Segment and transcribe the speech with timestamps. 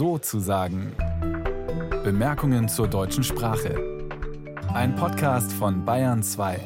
[0.00, 0.96] so zu sagen.
[2.02, 4.08] Bemerkungen zur deutschen Sprache.
[4.72, 6.58] Ein Podcast von Bayern 2.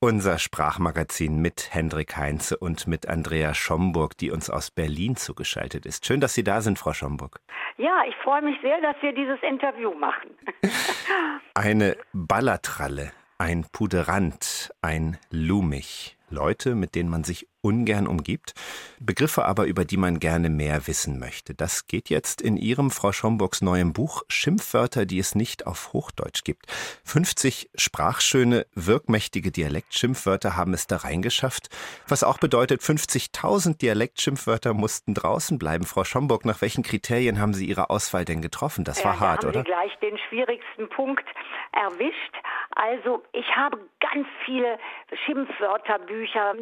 [0.00, 6.06] Unser Sprachmagazin mit Hendrik Heinze und mit Andrea Schomburg, die uns aus Berlin zugeschaltet ist.
[6.06, 7.40] Schön, dass Sie da sind, Frau Schomburg.
[7.76, 10.30] Ja, ich freue mich sehr, dass wir dieses Interview machen.
[11.54, 16.16] Eine Ballertralle, ein Puderant, ein Lumich.
[16.30, 18.54] Leute, mit denen man sich ungern umgibt,
[18.98, 21.54] Begriffe aber, über die man gerne mehr wissen möchte.
[21.54, 26.44] Das geht jetzt in Ihrem, Frau Schomburgs, neuem Buch Schimpfwörter, die es nicht auf Hochdeutsch
[26.44, 26.66] gibt.
[27.04, 31.68] 50 sprachschöne, wirkmächtige Dialektschimpfwörter haben es da reingeschafft,
[32.08, 35.84] was auch bedeutet, 50.000 Dialektschimpfwörter mussten draußen bleiben.
[35.84, 38.84] Frau Schomburg, nach welchen Kriterien haben Sie Ihre Auswahl denn getroffen?
[38.84, 39.64] Das war ja, hart, da haben oder?
[39.64, 41.24] Gleich den schwierigsten Punkt
[41.72, 42.34] erwischt.
[42.76, 44.78] Also ich habe ganz viele
[45.24, 46.54] Schimpfwörterbücher,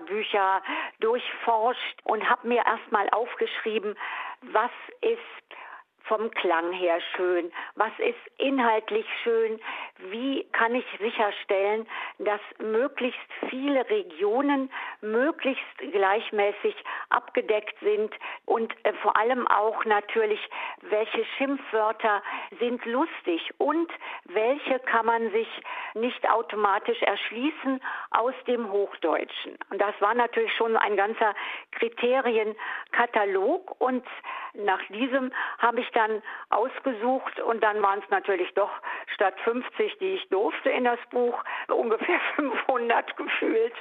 [0.00, 0.62] Dialektwörterbücher
[1.00, 3.96] durchforscht und habe mir erstmal aufgeschrieben,
[4.42, 4.70] was
[5.00, 5.20] ist
[6.04, 7.50] vom Klang her schön?
[7.74, 9.60] Was ist inhaltlich schön?
[10.10, 11.86] Wie kann ich sicherstellen,
[12.18, 14.70] dass möglichst viele Regionen
[15.00, 16.74] möglichst gleichmäßig
[17.10, 18.12] abgedeckt sind
[18.46, 20.40] und äh, vor allem auch natürlich,
[20.82, 22.22] welche Schimpfwörter
[22.58, 23.90] sind lustig und
[24.24, 25.48] welche kann man sich
[25.94, 29.58] nicht automatisch erschließen aus dem Hochdeutschen.
[29.70, 31.34] Und das war natürlich schon ein ganzer
[31.72, 34.04] Kriterienkatalog und
[34.54, 38.70] nach diesem habe ich dann ausgesucht und dann waren es natürlich doch
[39.14, 43.74] statt 50, die ich durfte in das Buch, ungefähr 500 gefühlt.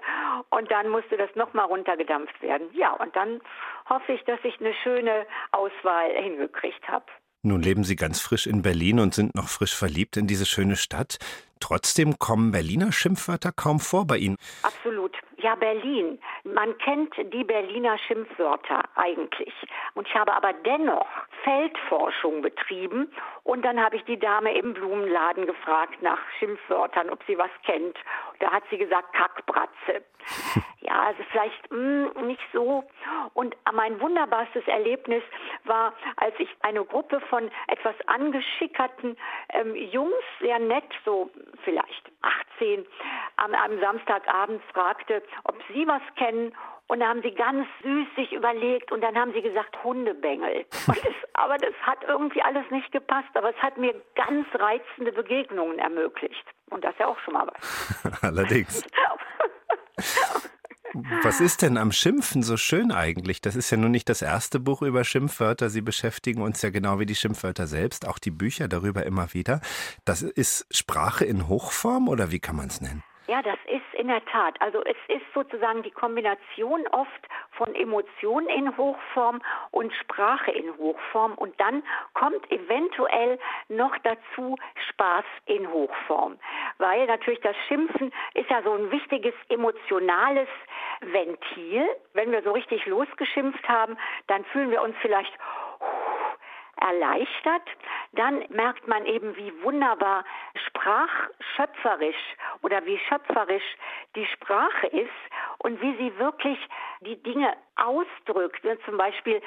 [0.50, 2.70] Und dann musste das nochmal runtergedampft werden.
[2.74, 3.42] Ja, und dann
[3.90, 7.06] hoffe ich, dass ich eine schöne Auswahl hingekriegt habe.
[7.42, 10.76] Nun leben Sie ganz frisch in Berlin und sind noch frisch verliebt in diese schöne
[10.76, 11.20] Stadt.
[11.62, 14.36] Trotzdem kommen Berliner Schimpfwörter kaum vor bei Ihnen.
[14.64, 15.16] Absolut.
[15.42, 16.20] Ja, Berlin.
[16.44, 19.54] Man kennt die Berliner Schimpfwörter eigentlich.
[19.94, 21.08] Und ich habe aber dennoch
[21.44, 23.10] Feldforschung betrieben.
[23.44, 27.98] Und dann habe ich die Dame im Blumenladen gefragt nach Schimpfwörtern, ob sie was kennt.
[28.40, 30.04] Da hat sie gesagt, Kackbratze.
[30.82, 32.86] Ja, also vielleicht mh, hm, nicht so.
[33.34, 35.22] Und mein wunderbarstes Erlebnis
[35.66, 39.18] war, als ich eine Gruppe von etwas angeschickerten
[39.50, 41.30] ähm, Jungs, sehr nett, so
[41.64, 42.86] vielleicht 18,
[43.40, 46.54] am, am Samstagabend fragte, ob sie was kennen.
[46.88, 50.66] Und da haben sie ganz süß sich überlegt und dann haben sie gesagt Hundebengel.
[50.88, 50.98] Das,
[51.34, 56.46] aber das hat irgendwie alles nicht gepasst, aber es hat mir ganz reizende Begegnungen ermöglicht.
[56.72, 58.22] Und das ist ja auch schon mal was.
[58.24, 58.84] Allerdings.
[61.24, 63.42] Was ist denn am Schimpfen so schön eigentlich?
[63.42, 65.70] Das ist ja nun nicht das erste Buch über Schimpfwörter.
[65.70, 69.62] Sie beschäftigen uns ja genau wie die Schimpfwörter selbst, auch die Bücher darüber immer wieder.
[70.04, 73.04] Das ist Sprache in Hochform oder wie kann man es nennen?
[73.30, 74.60] Ja, das ist in der Tat.
[74.60, 81.36] Also es ist sozusagen die Kombination oft von Emotionen in Hochform und Sprache in Hochform
[81.36, 81.84] und dann
[82.16, 84.56] kommt eventuell noch dazu
[84.90, 86.40] Spaß in Hochform,
[86.80, 90.50] weil natürlich das Schimpfen ist ja so ein wichtiges emotionales
[91.02, 91.88] Ventil.
[92.14, 95.38] Wenn wir so richtig losgeschimpft haben, dann fühlen wir uns vielleicht
[96.82, 97.64] erleichtert,
[98.14, 100.24] dann merkt man eben, wie wunderbar
[100.80, 103.64] sprachschöpferisch oder wie schöpferisch
[104.16, 105.10] die Sprache ist
[105.60, 106.58] und wie sie wirklich
[107.02, 108.66] die Dinge ausdrückt.
[108.86, 109.42] Zum Beispiel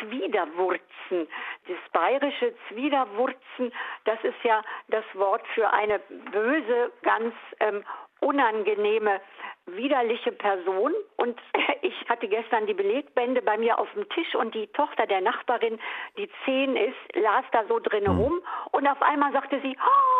[0.00, 1.28] Zwiderwurzen.
[1.68, 3.72] Das bayerische Zwiderwurzen,
[4.04, 5.98] das ist ja das Wort für eine
[6.30, 7.84] böse, ganz ähm,
[8.20, 9.20] unangenehme,
[9.66, 10.92] widerliche Person.
[11.16, 11.38] Und
[11.82, 15.78] ich hatte gestern die Belegbände bei mir auf dem Tisch und die Tochter der Nachbarin,
[16.16, 18.16] die zehn ist, las da so drin hm.
[18.16, 20.11] rum und auf einmal sagte sie, oh,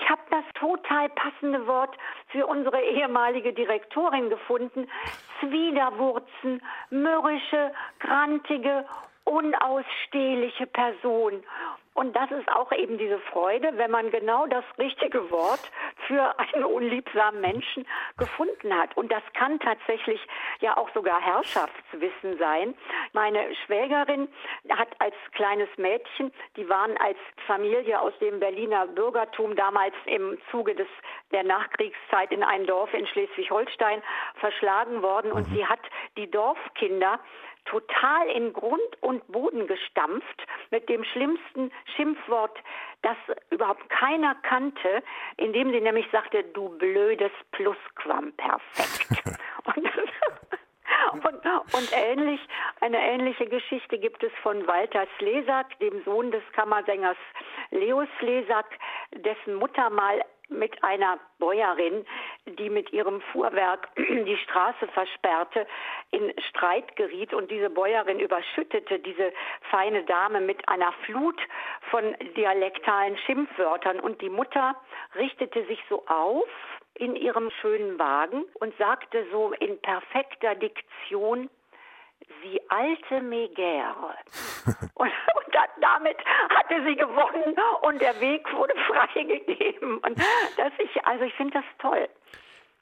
[0.00, 1.96] ich habe das total passende Wort
[2.28, 4.88] für unsere ehemalige Direktorin gefunden.
[5.40, 8.86] Zwiderwurzen, mürrische, grantige,
[9.24, 11.42] unausstehliche Person.
[11.94, 15.60] Und das ist auch eben diese Freude, wenn man genau das richtige Wort
[16.06, 17.86] für einen unliebsamen Menschen
[18.16, 18.96] gefunden hat.
[18.96, 20.20] Und das kann tatsächlich
[20.60, 22.74] ja auch sogar Herrschaftswissen sein.
[23.12, 24.28] Meine Schwägerin
[24.70, 30.74] hat als kleines Mädchen, die waren als Familie aus dem Berliner Bürgertum damals im Zuge
[30.74, 30.88] des,
[31.32, 34.02] der Nachkriegszeit in ein Dorf in Schleswig-Holstein
[34.36, 35.32] verschlagen worden.
[35.32, 35.56] Und mhm.
[35.56, 35.80] sie hat
[36.16, 37.18] die Dorfkinder
[37.64, 42.58] total in Grund und Boden gestampft mit dem schlimmsten Schimpfwort,
[43.02, 43.16] das
[43.50, 45.02] überhaupt keiner kannte,
[45.36, 49.24] indem sie nämlich sagte, du blödes Plusquamperfekt.
[51.12, 52.40] und, und, und ähnlich,
[52.80, 57.16] eine ähnliche Geschichte gibt es von Walter Slesak, dem Sohn des Kammersängers
[57.70, 58.66] Leo Slesak,
[59.12, 62.04] dessen Mutter mal mit einer Bäuerin,
[62.46, 65.66] die mit ihrem Fuhrwerk die Straße versperrte,
[66.10, 69.32] in Streit geriet und diese Bäuerin überschüttete diese
[69.70, 71.40] feine Dame mit einer Flut
[71.90, 74.00] von dialektalen Schimpfwörtern.
[74.00, 74.76] Und die Mutter
[75.14, 76.48] richtete sich so auf
[76.94, 81.48] in ihrem schönen Wagen und sagte so in perfekter Diktion,
[82.42, 84.14] Sie alte Megäre.
[84.94, 86.16] und, und da, damit
[86.50, 89.98] hatte sie gewonnen und der Weg wurde freigegeben.
[89.98, 90.18] Und
[90.56, 92.08] das ich, also ich finde das toll.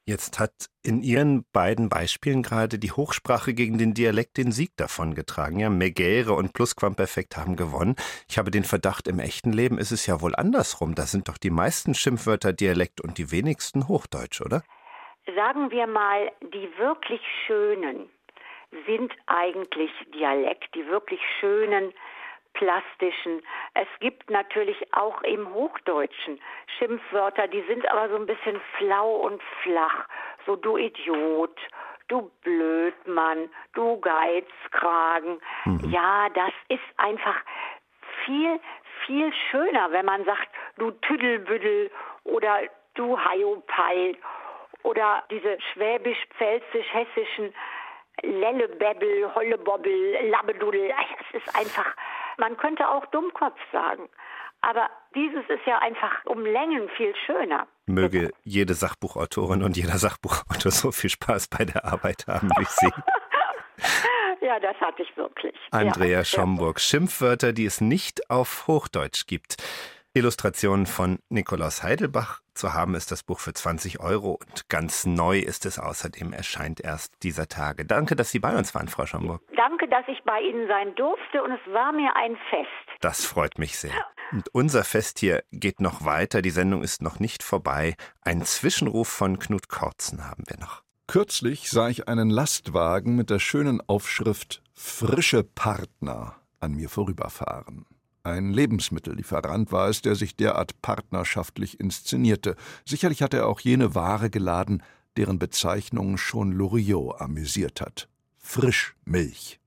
[0.08, 5.60] Jetzt hat in Ihren beiden Beispielen gerade die Hochsprache gegen den Dialekt den Sieg davongetragen.
[5.60, 7.94] Ja, Megäre und Plusquamperfekt haben gewonnen.
[8.26, 10.94] Ich habe den Verdacht, im echten Leben ist es ja wohl andersrum.
[10.94, 14.62] Da sind doch die meisten Schimpfwörter Dialekt und die wenigsten Hochdeutsch, oder?
[15.36, 18.08] Sagen wir mal, die wirklich schönen
[18.86, 21.92] sind eigentlich Dialekt, die wirklich schönen,
[22.54, 23.42] plastischen.
[23.74, 26.40] Es gibt natürlich auch im Hochdeutschen
[26.78, 30.06] Schimpfwörter, die sind aber so ein bisschen flau und flach.
[30.44, 31.56] So du Idiot,
[32.08, 35.40] du Blödmann, du Geizkragen.
[35.64, 35.90] Mhm.
[35.90, 37.36] Ja, das ist einfach
[38.24, 38.58] viel,
[39.06, 40.48] viel schöner, wenn man sagt,
[40.78, 41.90] du Tüdelbüdel
[42.24, 42.60] oder
[42.94, 44.16] du Hiopai
[44.82, 47.54] oder diese schwäbisch-pfälzisch-hessischen
[48.22, 50.90] Lellebebbel, Hollebobbel, Labbedudel.
[51.32, 51.86] Es ist einfach,
[52.38, 54.08] man könnte auch Dummkopf sagen.
[54.60, 57.68] Aber dieses ist ja einfach um Längen viel schöner.
[57.86, 62.92] Möge jede Sachbuchautorin und jeder Sachbuchautor so viel Spaß bei der Arbeit haben wie Sie.
[64.40, 65.54] ja, das hatte ich wirklich.
[65.70, 66.24] Andrea ja.
[66.24, 66.80] Schomburg.
[66.80, 69.56] Schimpfwörter, die es nicht auf Hochdeutsch gibt.
[70.18, 72.40] Illustrationen von Nikolaus Heidelbach.
[72.54, 76.80] Zu haben ist das Buch für 20 Euro und ganz neu ist es außerdem, erscheint
[76.80, 77.84] erst dieser Tage.
[77.84, 79.42] Danke, dass Sie bei uns waren, Frau Schomburg.
[79.56, 83.00] Danke, dass ich bei Ihnen sein durfte und es war mir ein Fest.
[83.00, 83.92] Das freut mich sehr.
[84.32, 86.42] Und unser Fest hier geht noch weiter.
[86.42, 87.94] Die Sendung ist noch nicht vorbei.
[88.22, 90.82] Ein Zwischenruf von Knut Kortzen haben wir noch.
[91.06, 97.86] Kürzlich sah ich einen Lastwagen mit der schönen Aufschrift Frische Partner an mir vorüberfahren.
[98.22, 102.56] Ein Lebensmittellieferant war es, der sich derart partnerschaftlich inszenierte.
[102.84, 104.82] Sicherlich hat er auch jene Ware geladen,
[105.16, 108.08] deren Bezeichnung schon Loriot amüsiert hat.
[108.36, 109.60] Frischmilch.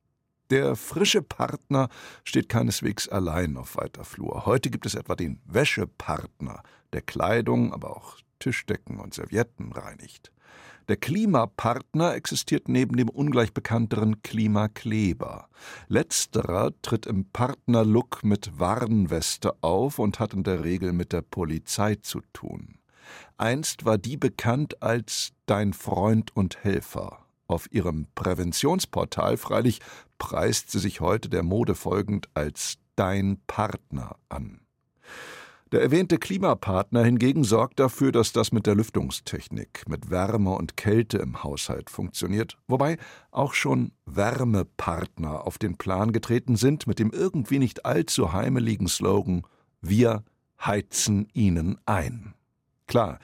[0.49, 1.87] Der frische Partner
[2.25, 4.45] steht keineswegs allein auf weiter Flur.
[4.45, 6.61] Heute gibt es etwa den Wäschepartner,
[6.91, 10.31] der Kleidung, aber auch Tischdecken und Servietten reinigt.
[10.87, 15.47] Der Klimapartner existiert neben dem ungleich bekannteren Klimakleber.
[15.87, 21.95] Letzterer tritt im Partnerlook mit Warnweste auf und hat in der Regel mit der Polizei
[21.95, 22.79] zu tun.
[23.37, 27.25] Einst war die bekannt als Dein Freund und Helfer.
[27.47, 29.81] Auf ihrem Präventionsportal freilich
[30.17, 34.61] preist sie sich heute der Mode folgend als Dein Partner an.
[35.71, 41.19] Der erwähnte Klimapartner hingegen sorgt dafür, dass das mit der Lüftungstechnik, mit Wärme und Kälte
[41.19, 42.97] im Haushalt funktioniert, wobei
[43.31, 49.43] auch schon Wärmepartner auf den Plan getreten sind mit dem irgendwie nicht allzu heimeligen Slogan
[49.79, 50.25] Wir
[50.59, 52.33] heizen Ihnen ein.
[52.87, 53.19] Klar,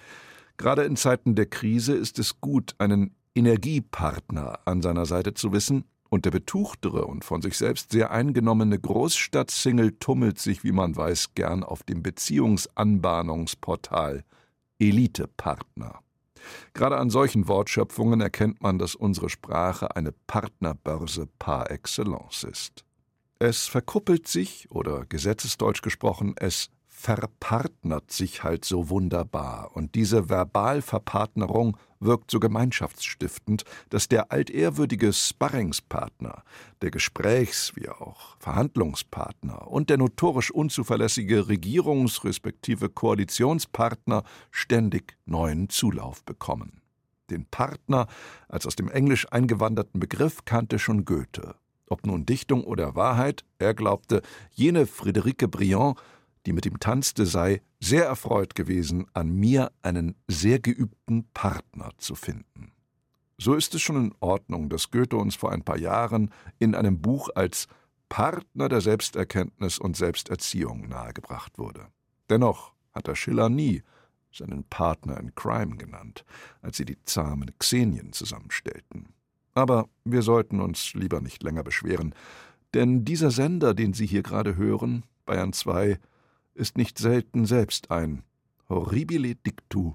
[0.56, 5.84] gerade in Zeiten der Krise ist es gut, einen Energiepartner an seiner Seite zu wissen,
[6.09, 11.33] und der betuchtere und von sich selbst sehr eingenommene Großstadtsingle tummelt sich, wie man weiß,
[11.36, 14.24] gern auf dem Beziehungsanbahnungsportal
[14.80, 16.00] Elitepartner.
[16.74, 22.86] Gerade an solchen Wortschöpfungen erkennt man, dass unsere Sprache eine Partnerbörse par excellence ist.
[23.39, 29.70] Es verkuppelt sich, oder gesetzesdeutsch gesprochen, es verpartnert sich halt so wunderbar.
[29.75, 36.44] Und diese Verbalverpartnerung wirkt so gemeinschaftsstiftend, dass der altehrwürdige Sparringspartner,
[36.82, 46.24] der Gesprächs- wie auch Verhandlungspartner und der notorisch unzuverlässige Regierungs- respektive Koalitionspartner ständig neuen Zulauf
[46.24, 46.82] bekommen.
[47.30, 48.08] Den Partner
[48.50, 51.56] als aus dem Englisch eingewanderten Begriff kannte schon Goethe.
[51.89, 55.98] Ob nun Dichtung oder Wahrheit, er glaubte, jene Friederike Briand
[56.48, 62.16] die mit ihm tanzte, sei sehr erfreut gewesen, an mir einen sehr geübten Partner zu
[62.16, 62.72] finden.
[63.38, 67.01] So ist es schon in Ordnung, dass Goethe uns vor ein paar Jahren in einem
[67.01, 67.68] Buch als
[68.08, 71.88] Partner der Selbsterkenntnis und Selbsterziehung nahegebracht wurde.
[72.30, 73.84] Dennoch hat er Schiller nie
[74.32, 76.24] seinen Partner in Crime genannt,
[76.62, 79.10] als sie die zahmen Xenien zusammenstellten.
[79.54, 82.16] Aber wir sollten uns lieber nicht länger beschweren,
[82.74, 86.00] denn dieser Sender, den Sie hier gerade hören, Bayern 2,
[86.58, 88.24] ist nicht selten selbst ein
[88.68, 89.94] horribile dictu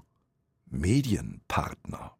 [0.65, 2.17] Medienpartner.